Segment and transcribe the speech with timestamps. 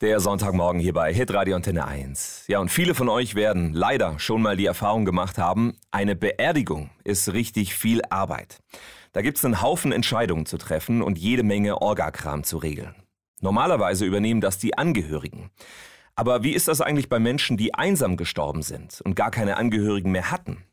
[0.00, 2.44] Der Sonntagmorgen hier bei Hitradio Antenne 1.
[2.46, 6.88] Ja, und viele von euch werden leider schon mal die Erfahrung gemacht haben, eine Beerdigung
[7.04, 8.60] ist richtig viel Arbeit.
[9.12, 12.94] Da gibt's einen Haufen Entscheidungen zu treffen und jede Menge Orgakram zu regeln.
[13.42, 15.50] Normalerweise übernehmen das die Angehörigen.
[16.14, 20.12] Aber wie ist das eigentlich bei Menschen, die einsam gestorben sind und gar keine Angehörigen
[20.12, 20.64] mehr hatten?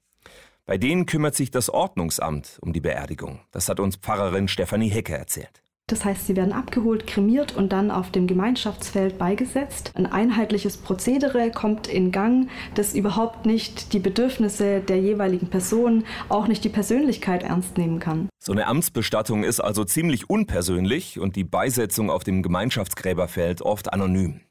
[0.66, 3.42] Bei denen kümmert sich das Ordnungsamt um die Beerdigung.
[3.52, 5.64] Das hat uns Pfarrerin Stefanie Hecke erzählt.
[5.90, 9.94] Das heißt, sie werden abgeholt, kremiert und dann auf dem Gemeinschaftsfeld beigesetzt.
[9.96, 16.50] Ein einheitliches Prozedere kommt in Gang, das überhaupt nicht die Bedürfnisse der jeweiligen Person, auch
[16.50, 18.28] nicht die Persönlichkeit ernst nehmen kann.
[18.38, 24.42] So eine Amtsbestattung ist also ziemlich unpersönlich und die Beisetzung auf dem Gemeinschaftsgräberfeld oft anonym.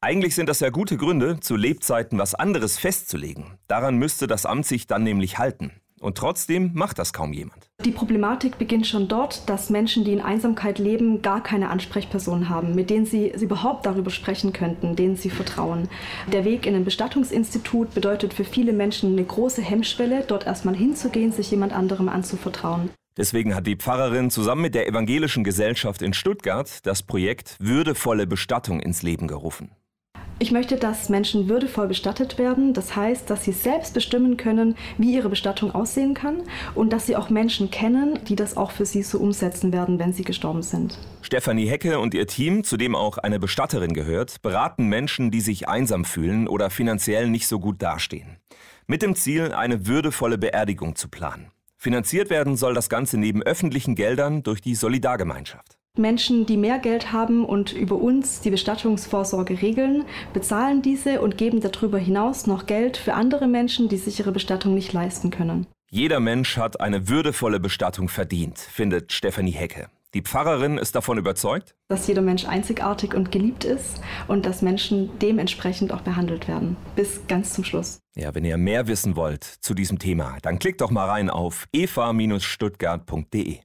[0.00, 3.58] Eigentlich sind das ja gute Gründe, zu Lebzeiten was anderes festzulegen.
[3.68, 5.72] Daran müsste das Amt sich dann nämlich halten.
[6.00, 7.69] Und trotzdem macht das kaum jemand.
[7.84, 12.74] Die Problematik beginnt schon dort, dass Menschen, die in Einsamkeit leben, gar keine Ansprechperson haben,
[12.74, 15.88] mit denen sie überhaupt darüber sprechen könnten, denen sie vertrauen.
[16.30, 21.32] Der Weg in ein Bestattungsinstitut bedeutet für viele Menschen eine große Hemmschwelle, dort erstmal hinzugehen,
[21.32, 22.90] sich jemand anderem anzuvertrauen.
[23.16, 28.80] Deswegen hat die Pfarrerin zusammen mit der Evangelischen Gesellschaft in Stuttgart das Projekt Würdevolle Bestattung
[28.80, 29.70] ins Leben gerufen.
[30.42, 32.72] Ich möchte, dass Menschen würdevoll bestattet werden.
[32.72, 36.42] Das heißt, dass sie selbst bestimmen können, wie ihre Bestattung aussehen kann
[36.74, 40.14] und dass sie auch Menschen kennen, die das auch für sie so umsetzen werden, wenn
[40.14, 40.98] sie gestorben sind.
[41.20, 45.68] Stefanie Hecke und ihr Team, zu dem auch eine Bestatterin gehört, beraten Menschen, die sich
[45.68, 48.38] einsam fühlen oder finanziell nicht so gut dastehen.
[48.86, 51.50] Mit dem Ziel, eine würdevolle Beerdigung zu planen.
[51.76, 55.79] Finanziert werden soll das Ganze neben öffentlichen Geldern durch die Solidargemeinschaft.
[56.00, 61.60] Menschen, die mehr Geld haben und über uns die Bestattungsvorsorge regeln, bezahlen diese und geben
[61.60, 65.66] darüber hinaus noch Geld für andere Menschen, die sich ihre Bestattung nicht leisten können.
[65.90, 69.88] Jeder Mensch hat eine würdevolle Bestattung verdient, findet Stefanie Hecke.
[70.12, 75.10] Die Pfarrerin ist davon überzeugt, dass jeder Mensch einzigartig und geliebt ist und dass Menschen
[75.20, 76.76] dementsprechend auch behandelt werden.
[76.96, 78.00] Bis ganz zum Schluss.
[78.16, 81.68] Ja, wenn ihr mehr wissen wollt zu diesem Thema, dann klickt doch mal rein auf
[81.72, 83.60] eva-stuttgart.de.